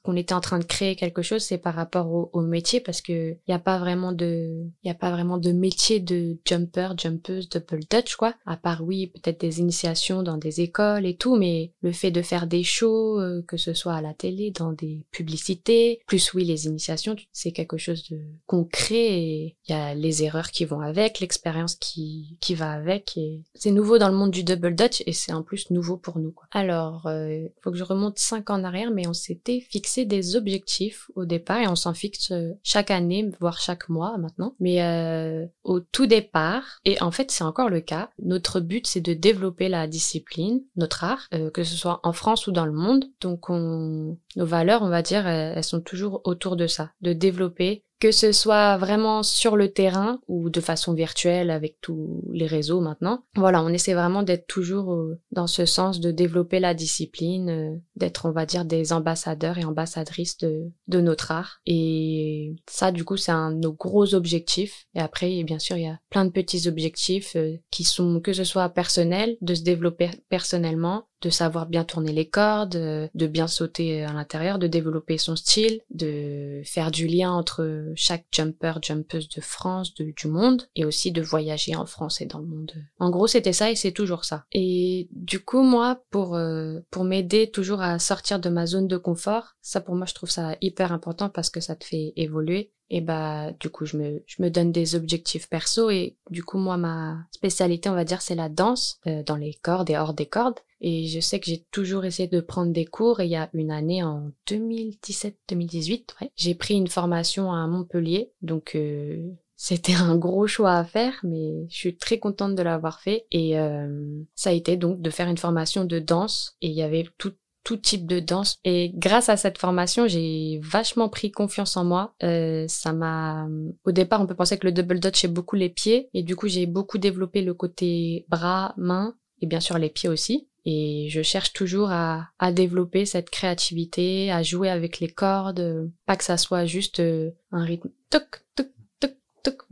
[0.04, 3.32] qu'on était en train de créer quelque chose, c'est par rapport au, métier, parce que
[3.32, 7.47] il y a pas vraiment de, y a pas vraiment de métier de jumper, jumpeuse,
[7.47, 8.36] double dutch, quoi.
[8.45, 12.21] À part oui, peut-être des initiations dans des écoles et tout, mais le fait de
[12.21, 16.43] faire des shows, euh, que ce soit à la télé, dans des publicités, plus oui
[16.43, 20.82] les initiations, c'est quelque chose de concret et il y a les erreurs qui vont
[20.82, 25.05] avec, l'expérience qui qui va avec et c'est nouveau dans le monde du double dutch
[25.06, 26.32] et c'est en plus nouveau pour nous.
[26.32, 26.48] Quoi.
[26.52, 30.36] Alors, euh, faut que je remonte cinq ans en arrière, mais on s'était fixé des
[30.36, 34.56] objectifs au départ et on s'en fixe euh, chaque année, voire chaque mois maintenant.
[34.60, 39.02] Mais euh, au tout départ, et en fait c'est encore le cas, notre but c'est
[39.02, 42.72] de développer la discipline, notre art, euh, que ce soit en France ou dans le
[42.72, 43.06] monde.
[43.22, 47.85] Donc on, nos valeurs, on va dire, elles sont toujours autour de ça, de développer
[48.00, 52.82] que ce soit vraiment sur le terrain ou de façon virtuelle avec tous les réseaux
[52.82, 53.24] maintenant.
[53.36, 57.76] Voilà, on essaie vraiment d'être toujours euh, dans ce sens de développer la discipline, euh,
[57.96, 61.62] d'être, on va dire, des ambassadeurs et ambassadrices de, de notre art.
[61.66, 64.88] Et ça, du coup, c'est un de nos gros objectifs.
[64.94, 68.34] Et après, bien sûr, il y a plein de petits objectifs euh, qui sont, que
[68.34, 72.78] ce soit personnel, de se développer personnellement, de savoir bien tourner les cordes,
[73.13, 78.25] de bien sauter à l'intérieur, de développer son style, de faire du lien entre chaque
[78.32, 82.39] jumper, jumpeuse de France, de, du monde, et aussi de voyager en France et dans
[82.39, 82.73] le monde.
[82.99, 84.45] En gros, c'était ça et c'est toujours ça.
[84.51, 88.97] Et du coup, moi, pour euh, pour m'aider toujours à sortir de ma zone de
[88.97, 92.71] confort, ça pour moi, je trouve ça hyper important parce que ça te fait évoluer
[92.89, 96.58] et bah du coup je me je me donne des objectifs perso et du coup
[96.58, 100.13] moi ma spécialité on va dire c'est la danse euh, dans les cordes et hors
[100.13, 103.32] des cordes et je sais que j'ai toujours essayé de prendre des cours et il
[103.32, 109.32] y a une année en 2017-2018 ouais, j'ai pris une formation à Montpellier donc euh,
[109.58, 113.26] c'était un gros choix à faire, mais je suis très contente de l'avoir fait.
[113.32, 116.58] Et euh, ça a été donc de faire une formation de danse.
[116.62, 117.34] Et il y avait tout,
[117.65, 118.60] tout type de danse.
[118.63, 122.13] Et grâce à cette formation, j'ai vachement pris confiance en moi.
[122.23, 123.49] Euh, ça m'a,
[123.84, 126.38] au départ, on peut penser que le double dutch c'est beaucoup les pieds, et du
[126.38, 130.47] coup, j'ai beaucoup développé le côté bras, mains, et bien sûr les pieds aussi.
[130.67, 136.15] Et je cherche toujours à, à développer cette créativité, à jouer avec les cordes, pas
[136.15, 138.75] que ça soit juste euh, un rythme toc toc toc toc,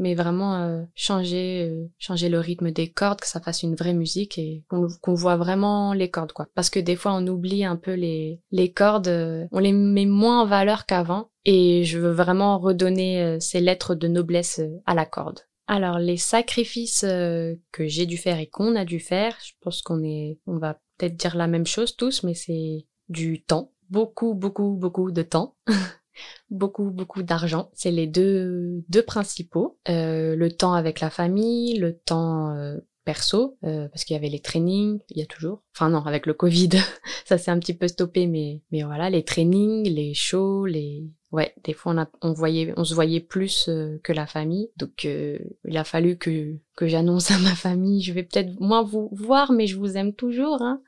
[0.04, 3.94] mais vraiment euh, changer euh, changer le rythme des cordes, que ça fasse une vraie
[3.94, 6.48] musique et qu'on voit vraiment les cordes quoi.
[6.54, 10.42] Parce que des fois on oublie un peu les les cordes, on les met moins
[10.42, 11.30] en valeur qu'avant.
[11.46, 15.42] Et je veux vraiment redonner ces lettres de noblesse à la corde.
[15.68, 20.04] Alors les sacrifices que j'ai dû faire et qu'on a dû faire, je pense qu'on
[20.04, 24.78] est, on va peut-être dire la même chose tous, mais c'est du temps, beaucoup, beaucoup,
[24.80, 25.56] beaucoup de temps.
[26.50, 27.70] beaucoup, beaucoup d'argent.
[27.74, 29.78] C'est les deux, deux principaux.
[29.90, 34.30] Euh, le temps avec la famille, le temps euh, perso, euh, parce qu'il y avait
[34.30, 35.62] les trainings, il y a toujours.
[35.76, 36.70] Enfin non, avec le Covid,
[37.26, 41.54] ça s'est un petit peu stoppé, mais mais voilà, les trainings, les shows, les ouais,
[41.64, 45.06] des fois on a, on voyait, on se voyait plus euh, que la famille, donc
[45.06, 49.10] euh, il a fallu que que j'annonce à ma famille, je vais peut-être moins vous
[49.12, 50.82] voir, mais je vous aime toujours, hein.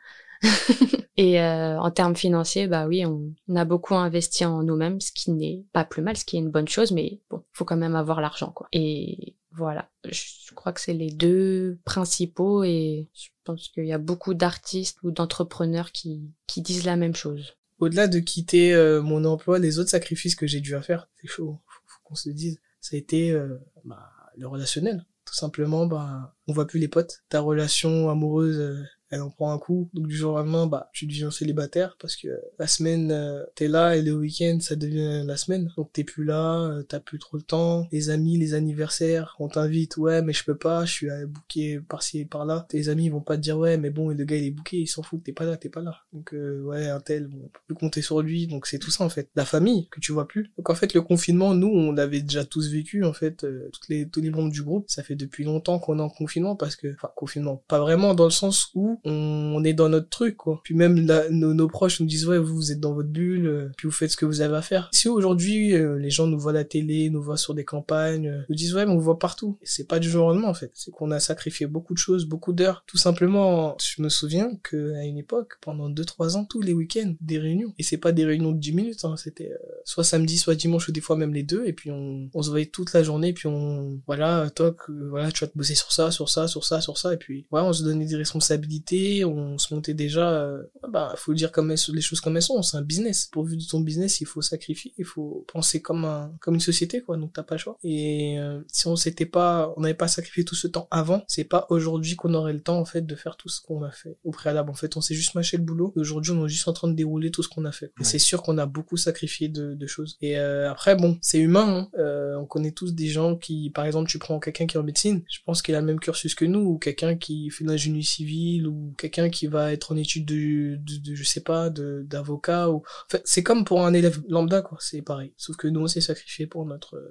[1.17, 5.31] et en termes financiers, bah oui, on, on, a beaucoup investi en nous-mêmes, ce qui
[5.31, 7.95] n'est pas plus mal, ce qui est une bonne chose, mais bon, faut quand même
[7.95, 8.67] avoir l'argent, quoi.
[8.71, 13.97] Et voilà, je crois que c'est les deux principaux et je pense qu'il y a
[13.97, 17.55] beaucoup d'artistes ou d'entrepreneurs qui, qui disent la même chose.
[17.79, 21.59] Au-delà de quitter euh, mon emploi, les autres sacrifices que j'ai dû faire, c'est chaud,
[21.67, 25.05] faut, qu'on se dise, ça a été euh, bah, le relationnel.
[25.25, 27.23] Tout simplement, bah, on voit plus les potes.
[27.29, 28.83] Ta relation amoureuse, euh,
[29.15, 29.89] elle en prend un coup.
[29.93, 32.27] Donc du jour au lendemain, bah, tu deviens célibataire parce que
[32.59, 35.71] la semaine, euh, t'es là et le week-end, ça devient la semaine.
[35.77, 37.87] Donc t'es plus là, euh, t'as plus trop le temps.
[37.91, 42.19] Les amis, les anniversaires, on t'invite, ouais, mais je peux pas, je suis booker par-ci
[42.19, 42.65] et par-là.
[42.69, 44.87] Tes amis vont pas te dire, ouais, mais bon, le gars il est booké, il
[44.87, 45.97] s'en fout, t'es pas là, t'es pas là.
[46.13, 48.47] Donc euh, ouais, un tel, on peut plus compter sur lui.
[48.47, 49.29] Donc c'est tout ça en fait.
[49.35, 50.51] La famille que tu vois plus.
[50.57, 53.45] Donc en fait, le confinement, nous, on l'avait déjà tous vécu en fait.
[53.71, 56.55] toutes les tous les membres du groupe, ça fait depuis longtemps qu'on est en confinement
[56.55, 60.37] parce que, enfin confinement, pas vraiment dans le sens où on, est dans notre truc,
[60.37, 60.61] quoi.
[60.63, 63.87] Puis même nos, proches nous disent, ouais, vous, vous êtes dans votre bulle, euh, puis
[63.87, 64.89] vous faites ce que vous avez à faire.
[64.93, 68.27] Si aujourd'hui, euh, les gens nous voient à la télé, nous voient sur des campagnes,
[68.27, 69.57] euh, nous disent, ouais, mais on voit partout.
[69.63, 70.71] C'est pas du jour au lendemain, en fait.
[70.73, 72.83] C'est qu'on a sacrifié beaucoup de choses, beaucoup d'heures.
[72.87, 77.13] Tout simplement, je me souviens que à une époque, pendant 2-3 ans, tous les week-ends,
[77.21, 77.73] des réunions.
[77.77, 79.15] Et c'est pas des réunions de 10 minutes, hein.
[79.17, 79.51] C'était
[79.83, 81.63] soit samedi, soit dimanche, ou des fois même les deux.
[81.65, 85.43] Et puis on, on se voyait toute la journée, puis on, voilà, toi, voilà, tu
[85.43, 87.13] vas te bosser sur ça, sur ça, sur ça, sur ça.
[87.13, 88.84] Et puis, voilà, on se donnait des responsabilités,
[89.25, 92.77] on se montait déjà, euh, bah, faut dire comme les choses comme elles sont, c'est
[92.77, 93.29] un business.
[93.31, 97.01] Pourvu de ton business, il faut sacrifier, il faut penser comme un, comme une société,
[97.01, 97.77] quoi, donc t'as pas le choix.
[97.83, 101.43] Et euh, si on s'était pas, on n'avait pas sacrifié tout ce temps avant, c'est
[101.43, 104.17] pas aujourd'hui qu'on aurait le temps, en fait, de faire tout ce qu'on a fait
[104.23, 104.69] au préalable.
[104.69, 106.95] En fait, on s'est juste mâché le boulot, aujourd'hui, on est juste en train de
[106.95, 107.91] dérouler tout ce qu'on a fait.
[107.99, 110.17] Et c'est sûr qu'on a beaucoup sacrifié de, de choses.
[110.21, 111.99] Et euh, après, bon, c'est humain, hein.
[111.99, 114.83] euh, on connaît tous des gens qui, par exemple, tu prends quelqu'un qui est en
[114.83, 118.03] médecine, je pense qu'il a le même cursus que nous, ou quelqu'un qui fait l'ingénierie
[118.03, 122.83] civile, ou quelqu'un qui va être en études de, de, je sais pas, d'avocat ou,
[123.07, 124.77] enfin, c'est comme pour un élève lambda, quoi.
[124.81, 125.33] C'est pareil.
[125.37, 127.01] Sauf que nous, on s'est sacrifié pour notre,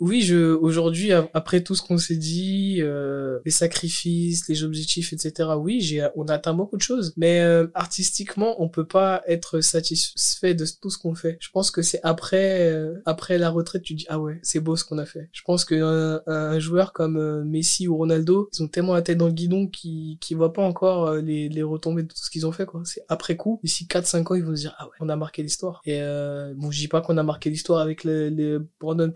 [0.00, 5.50] Oui, je aujourd'hui après tout ce qu'on s'est dit, euh, les sacrifices, les objectifs, etc.
[5.58, 9.60] Oui, j'ai on a atteint beaucoup de choses, mais euh, artistiquement, on peut pas être
[9.60, 11.36] satisfait de tout ce qu'on fait.
[11.40, 14.76] Je pense que c'est après euh, après la retraite, tu dis ah ouais, c'est beau
[14.76, 15.28] ce qu'on a fait.
[15.32, 15.74] Je pense que
[16.26, 19.66] un, joueur comme euh, Messi ou Ronaldo, ils ont tellement la tête dans le guidon
[19.66, 22.82] qu'ils qui voient pas encore les, les retombées de tout ce qu'ils ont fait quoi.
[22.84, 25.16] C'est après coup, d'ici 4 5 ans, ils vont se dire ah ouais, on a
[25.16, 25.80] marqué l'histoire.
[25.84, 26.00] Et
[26.56, 29.10] bon, je dis pas qu'on a marqué l'histoire avec les, les Brandon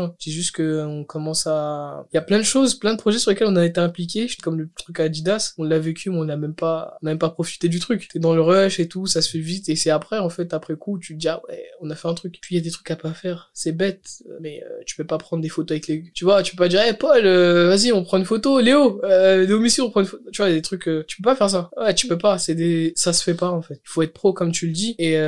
[0.00, 0.14] Hein.
[0.18, 3.18] C'est juste que on commence à, il y a plein de choses, plein de projets
[3.18, 6.24] sur lesquels on a été impliqué, comme le truc Adidas, on l'a vécu, mais on
[6.24, 8.08] n'a même pas, on n'a même pas profité du truc.
[8.12, 10.54] T'es dans le rush et tout, ça se fait vite, et c'est après, en fait,
[10.54, 12.38] après coup, tu te dis, ah ouais, on a fait un truc.
[12.40, 13.50] Puis il y a des trucs à pas faire.
[13.54, 16.56] C'est bête, mais euh, tu peux pas prendre des photos avec les, tu vois, tu
[16.56, 19.80] peux pas dire, hey Paul, euh, vas-y, on prend une photo, Léo, euh, Léo Messi,
[19.80, 20.24] on prend une photo.
[20.32, 21.70] Tu vois, des trucs, euh, tu peux pas faire ça.
[21.76, 23.80] Ouais, tu peux pas, c'est des, ça se fait pas, en fait.
[23.84, 25.18] Il faut être pro, comme tu le dis, et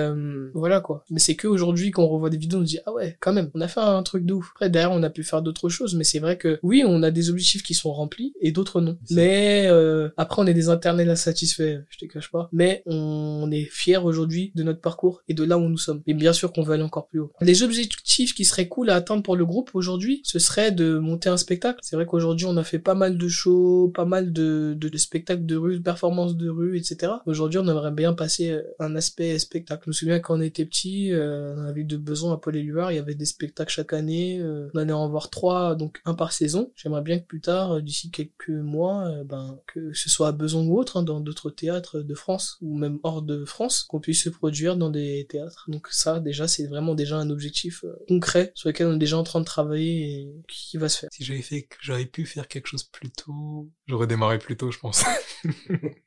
[0.55, 1.05] voilà, quoi.
[1.11, 3.33] Mais c'est que aujourd'hui, quand on revoit des vidéos, on se dit, ah ouais, quand
[3.33, 4.51] même, on a fait un truc de ouf.
[4.55, 7.11] Après, derrière, on a pu faire d'autres choses, mais c'est vrai que oui, on a
[7.11, 8.97] des objectifs qui sont remplis et d'autres non.
[9.11, 12.49] Mais euh, après, on est des internels insatisfaits, je te cache pas.
[12.53, 16.03] Mais on est fiers aujourd'hui de notre parcours et de là où nous sommes.
[16.07, 17.33] Et bien sûr qu'on veut aller encore plus haut.
[17.41, 21.29] Les objectifs qui seraient cool à atteindre pour le groupe aujourd'hui, ce serait de monter
[21.29, 21.79] un spectacle.
[21.83, 25.45] C'est vrai qu'aujourd'hui, on a fait pas mal de shows, pas mal de, de, spectacles
[25.47, 27.13] de rue, de performances de rue, etc.
[27.27, 29.83] Aujourd'hui, on aimerait bien passer un aspect spectacle.
[29.85, 32.93] Je me souviens quand on était petit, euh, on avait de besoin à Paul Éluard,
[32.93, 34.06] il y avait des spectacles chaque année.
[34.11, 36.73] Euh, on allait en voir trois, donc un par saison.
[36.75, 40.33] J'aimerais bien que plus tard, euh, d'ici quelques mois, euh, ben, que ce soit à
[40.33, 44.01] Beson ou autre, hein, dans d'autres théâtres de France, ou même hors de France, qu'on
[44.01, 45.67] puisse se produire dans des théâtres.
[45.69, 49.25] Donc ça, déjà, c'est vraiment déjà un objectif concret sur lequel on est déjà en
[49.25, 51.09] train de travailler et qui va se faire.
[51.13, 54.79] Si j'avais fait, j'avais pu faire quelque chose plus tôt, j'aurais démarré plus tôt, je
[54.79, 55.05] pense.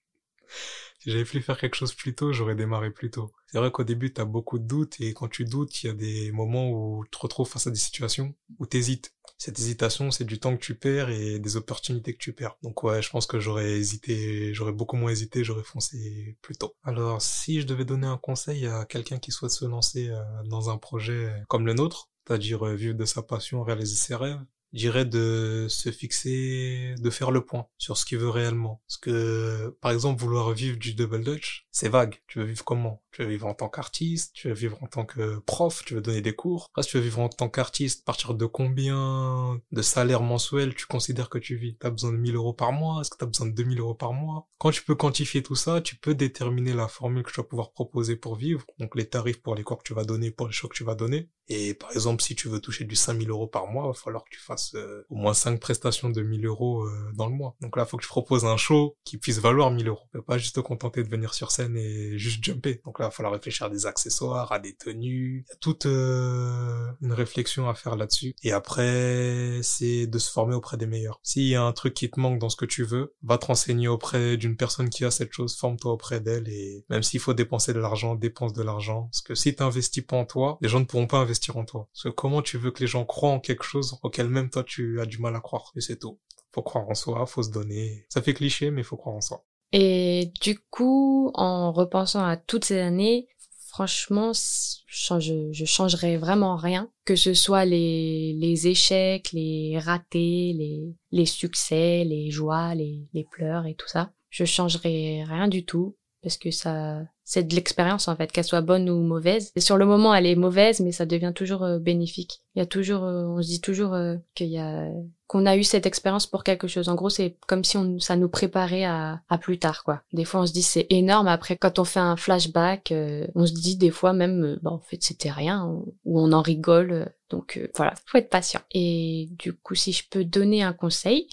[0.99, 3.31] si j'avais pu faire quelque chose plus tôt, j'aurais démarré plus tôt.
[3.47, 5.89] C'est vrai qu'au début, tu as beaucoup de doutes et quand tu doutes, il y
[5.89, 9.13] a des moments où tu te retrouves face à des situations où tu hésites.
[9.37, 12.57] Cette hésitation, c'est du temps que tu perds et des opportunités que tu perds.
[12.61, 16.75] Donc ouais, je pense que j'aurais hésité, j'aurais beaucoup moins hésité, j'aurais foncé plus tôt.
[16.83, 20.69] Alors, si je devais donner un conseil à quelqu'un qui souhaite se lancer euh, dans
[20.69, 25.05] un projet comme le nôtre, c'est-à-dire euh, vivre de sa passion, réaliser ses rêves, dirais
[25.05, 28.81] de se fixer, de faire le point sur ce qu'il veut réellement.
[28.87, 32.21] Parce que, par exemple, vouloir vivre du double dutch, c'est vague.
[32.27, 33.01] Tu veux vivre comment?
[33.11, 36.01] Tu veux vivre en tant qu'artiste, tu veux vivre en tant que prof, tu veux
[36.01, 36.69] donner des cours?
[36.73, 41.29] Après, tu veux vivre en tant qu'artiste, partir de combien de salaire mensuel tu considères
[41.29, 41.75] que tu vis?
[41.79, 43.01] T'as besoin de 1000 euros par mois?
[43.01, 44.47] Est-ce que t'as besoin de 2000 euros par mois?
[44.59, 47.71] Quand tu peux quantifier tout ça, tu peux déterminer la formule que tu vas pouvoir
[47.71, 48.65] proposer pour vivre.
[48.77, 50.83] Donc les tarifs pour les cours que tu vas donner, pour les chocs que tu
[50.83, 51.29] vas donner.
[51.47, 54.23] Et par exemple, si tu veux toucher du 5000 euros par mois, il va falloir
[54.23, 57.55] que tu fasses euh, au moins 5 prestations de 1000 euros euh, dans le mois.
[57.61, 60.07] Donc là, faut que tu proposes un show qui puisse valoir 1000 euros.
[60.27, 62.81] Pas juste te contenter de venir sur scène et juste jumper.
[62.85, 65.45] Donc là, il falloir réfléchir à des accessoires, à des tenues.
[65.47, 68.33] Il y a toute euh, une réflexion à faire là-dessus.
[68.43, 71.19] Et après, c'est de se former auprès des meilleurs.
[71.23, 73.45] S'il y a un truc qui te manque dans ce que tu veux, va te
[73.45, 77.33] renseigner auprès d'une personne qui a cette chose, forme-toi auprès d'elle et même s'il faut
[77.33, 79.09] dépenser de l'argent, dépense de l'argent.
[79.11, 81.65] Parce que si tu n'investis pas en toi, les gens ne pourront pas investir en
[81.65, 81.87] toi.
[81.93, 84.63] Parce que comment tu veux que les gens croient en quelque chose auquel même toi
[84.63, 86.19] tu as du mal à croire Et c'est tout.
[86.53, 88.05] Faut croire en soi, faut se donner.
[88.09, 89.45] Ça fait cliché, mais faut croire en soi.
[89.71, 93.27] Et du coup, en repensant à toutes ces années,
[93.67, 96.91] franchement, je, je changerais vraiment rien.
[97.05, 103.23] Que ce soit les, les échecs, les ratés, les, les succès, les joies, les, les
[103.23, 104.11] pleurs et tout ça.
[104.29, 108.61] Je changerais rien du tout parce que ça, c'est de l'expérience en fait, qu'elle soit
[108.61, 109.51] bonne ou mauvaise.
[109.55, 112.41] Et sur le moment, elle est mauvaise, mais ça devient toujours euh, bénéfique.
[112.55, 114.87] Il y a toujours, euh, on se dit toujours euh, qu'il y a
[115.27, 116.89] qu'on a eu cette expérience pour quelque chose.
[116.89, 120.01] En gros, c'est comme si on, ça nous préparait à, à plus tard, quoi.
[120.11, 121.27] Des fois, on se dit c'est énorme.
[121.27, 122.91] Après, quand on fait un flashback,
[123.35, 127.11] on se dit des fois même, bah, en fait, c'était rien, ou on en rigole.
[127.29, 128.61] Donc voilà, faut être patient.
[128.71, 131.27] Et du coup, si je peux donner un conseil,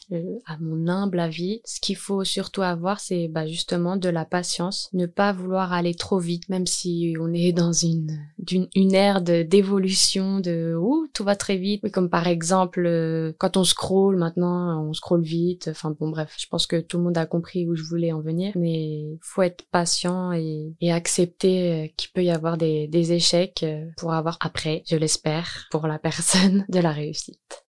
[0.47, 4.89] à mon humble avis, ce qu'il faut surtout avoir, c'est bah, justement de la patience,
[4.93, 9.21] ne pas vouloir aller trop vite, même si on est dans une d'une une ère
[9.21, 11.91] d'évolution, de, ouh tout va très vite.
[11.93, 15.69] Comme par exemple euh, quand on scroll maintenant, on scroll vite.
[15.71, 18.21] Enfin bon bref, je pense que tout le monde a compris où je voulais en
[18.21, 23.13] venir, mais faut être patient et, et accepter euh, qu'il peut y avoir des, des
[23.13, 27.67] échecs euh, pour avoir après, je l'espère, pour la personne de la réussite.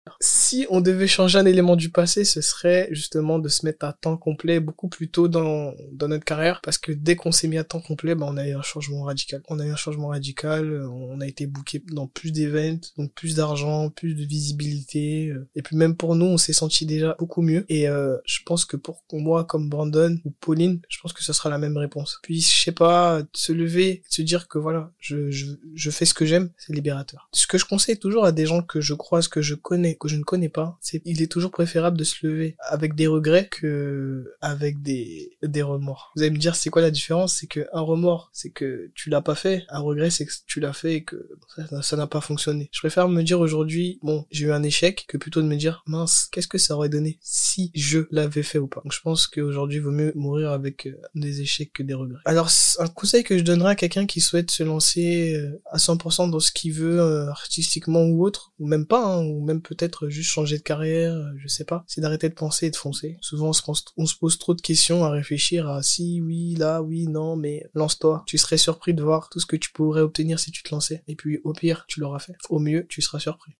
[0.50, 3.92] Si on devait changer un élément du passé, ce serait justement de se mettre à
[3.92, 7.56] temps complet beaucoup plus tôt dans, dans notre carrière, parce que dès qu'on s'est mis
[7.56, 9.42] à temps complet, bah, on a eu un changement radical.
[9.48, 13.36] On a eu un changement radical, on a été booké dans plus d'événements, donc plus
[13.36, 17.42] d'argent, plus de visibilité, euh, et puis même pour nous, on s'est senti déjà beaucoup
[17.42, 17.64] mieux.
[17.68, 21.32] Et euh, je pense que pour moi, comme Brandon ou Pauline, je pense que ce
[21.32, 22.18] sera la même réponse.
[22.24, 26.14] Puis je sais pas, se lever, se dire que voilà, je, je, je fais ce
[26.14, 27.28] que j'aime, c'est libérateur.
[27.32, 30.08] Ce que je conseille toujours à des gens que je croise, que je connais, que
[30.08, 33.48] je ne connais pas, c'est il est toujours préférable de se lever avec des regrets
[33.48, 36.12] que avec des des remords.
[36.16, 37.36] Vous allez me dire c'est quoi la différence?
[37.36, 40.60] C'est que un remords, c'est que tu l'as pas fait, un regret c'est que tu
[40.60, 41.28] l'as fait et que
[41.82, 42.68] ça n'a pas fonctionné.
[42.72, 45.82] Je préfère me dire aujourd'hui bon, j'ai eu un échec que plutôt de me dire
[45.86, 48.80] mince, qu'est-ce que ça aurait donné si je l'avais fait ou pas?
[48.82, 52.20] Donc je pense qu'aujourd'hui il vaut mieux mourir avec euh, des échecs que des regrets.
[52.24, 52.48] Alors
[52.78, 56.40] un conseil que je donnerais à quelqu'un qui souhaite se lancer euh, à 100% dans
[56.40, 60.29] ce qu'il veut euh, artistiquement ou autre ou même pas hein, ou même peut-être juste
[60.30, 61.84] changer de carrière, euh, je sais pas.
[61.86, 63.18] C'est d'arrêter de penser et de foncer.
[63.20, 66.54] Souvent, on se, pose, on se pose trop de questions à réfléchir à si, oui,
[66.54, 68.22] là, oui, non, mais lance-toi.
[68.26, 71.02] Tu serais surpris de voir tout ce que tu pourrais obtenir si tu te lançais.
[71.08, 72.36] Et puis, au pire, tu l'auras fait.
[72.48, 73.52] Au mieux, tu seras surpris.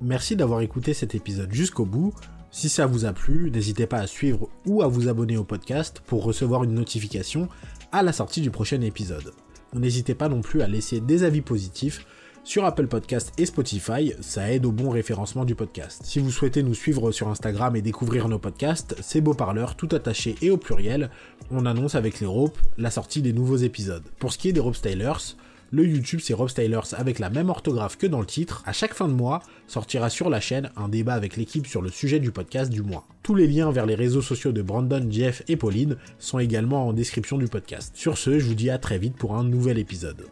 [0.00, 2.14] Merci d'avoir écouté cet épisode jusqu'au bout.
[2.50, 6.00] Si ça vous a plu, n'hésitez pas à suivre ou à vous abonner au podcast
[6.06, 7.48] pour recevoir une notification
[7.92, 9.34] à la sortie du prochain épisode.
[9.72, 12.06] N'hésitez pas non plus à laisser des avis positifs
[12.42, 16.02] sur Apple Podcast et Spotify, ça aide au bon référencement du podcast.
[16.04, 19.88] Si vous souhaitez nous suivre sur Instagram et découvrir nos podcasts, c'est Beau Parleur tout
[19.92, 21.10] attaché et au pluriel.
[21.50, 24.02] On annonce avec les ropes la sortie des nouveaux épisodes.
[24.18, 25.36] Pour ce qui est des Rope Stylers,
[25.70, 28.62] le YouTube c'est Rob Stylers avec la même orthographe que dans le titre.
[28.66, 31.90] À chaque fin de mois, sortira sur la chaîne un débat avec l'équipe sur le
[31.90, 33.06] sujet du podcast du mois.
[33.22, 36.92] Tous les liens vers les réseaux sociaux de Brandon, Jeff et Pauline sont également en
[36.94, 37.92] description du podcast.
[37.94, 40.26] Sur ce, je vous dis à très vite pour un nouvel épisode.